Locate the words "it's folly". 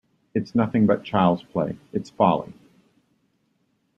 1.93-2.53